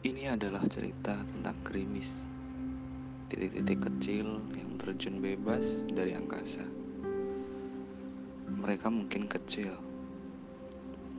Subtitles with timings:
[0.00, 2.24] Ini adalah cerita tentang gerimis.
[3.28, 6.64] Titik-titik kecil yang terjun bebas dari angkasa.
[8.48, 9.76] Mereka mungkin kecil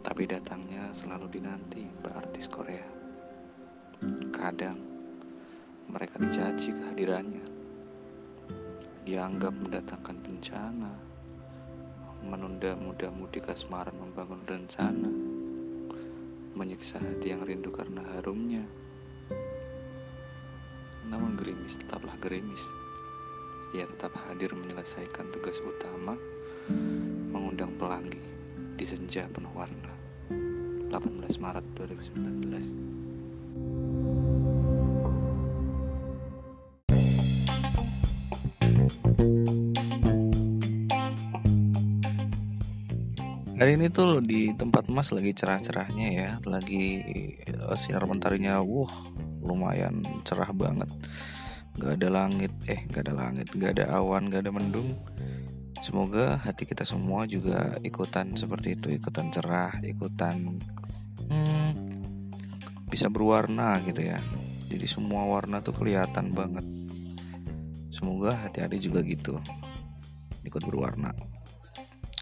[0.01, 2.81] Tapi datangnya selalu dinanti artis Korea.
[4.33, 4.81] Kadang
[5.85, 7.45] mereka dicaci kehadirannya.
[9.05, 10.93] Dianggap mendatangkan bencana
[12.25, 15.20] Menunda muda-mudi kasmaran membangun rencana
[16.55, 18.67] menyiksa hati yang rindu karena harumnya.
[21.07, 22.67] Namun gerimis tetaplah gerimis.
[23.71, 26.19] Ia tetap hadir menyelesaikan tugas utama,
[27.31, 28.19] mengundang pelangi
[28.75, 29.95] di senja penuh warna.
[30.91, 34.00] 18 Maret 2019
[43.61, 46.97] Hari ini tuh di tempat Mas lagi cerah-cerahnya ya, lagi
[47.61, 48.89] uh, sinar mentarinya, wuh
[49.37, 50.89] lumayan cerah banget.
[51.77, 54.97] Gak ada langit, eh gak ada langit, gak ada awan, gak ada mendung.
[55.77, 60.57] Semoga hati kita semua juga ikutan seperti itu, ikutan cerah, ikutan
[61.29, 61.71] hmm,
[62.89, 64.25] bisa berwarna gitu ya.
[64.73, 66.65] Jadi semua warna tuh kelihatan banget.
[67.93, 69.37] Semoga hati adik juga gitu,
[70.49, 71.13] ikut berwarna.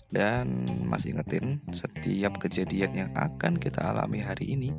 [0.10, 4.74] Dan masih ingetin setiap kejadian yang akan kita alami hari ini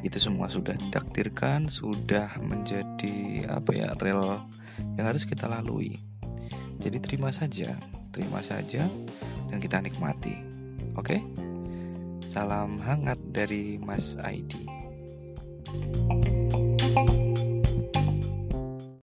[0.00, 4.48] itu semua sudah didaktirkan, sudah menjadi apa ya real
[4.96, 6.00] yang harus kita lalui.
[6.80, 7.76] Jadi terima saja,
[8.10, 8.88] terima saja
[9.52, 10.34] dan kita nikmati.
[10.96, 11.20] Oke?
[12.26, 14.79] Salam hangat dari Mas Aidi.